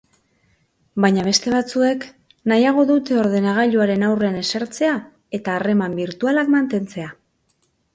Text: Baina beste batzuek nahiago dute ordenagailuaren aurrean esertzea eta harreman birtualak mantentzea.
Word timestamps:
Baina 1.03 1.25
beste 1.27 1.53
batzuek 1.55 2.07
nahiago 2.53 2.87
dute 2.93 3.19
ordenagailuaren 3.27 4.09
aurrean 4.11 4.43
esertzea 4.43 4.99
eta 5.43 5.59
harreman 5.61 5.99
birtualak 6.05 6.57
mantentzea. 6.61 7.17